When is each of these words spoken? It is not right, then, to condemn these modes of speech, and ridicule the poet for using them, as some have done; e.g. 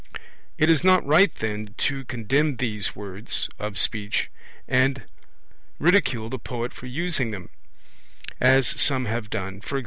It 0.57 0.71
is 0.71 0.83
not 0.83 1.05
right, 1.05 1.31
then, 1.35 1.75
to 1.77 2.03
condemn 2.05 2.55
these 2.55 2.95
modes 2.95 3.47
of 3.59 3.77
speech, 3.77 4.31
and 4.67 5.03
ridicule 5.77 6.27
the 6.27 6.39
poet 6.39 6.73
for 6.73 6.87
using 6.87 7.29
them, 7.29 7.49
as 8.39 8.65
some 8.65 9.05
have 9.05 9.29
done; 9.29 9.57
e.g. 9.57 9.79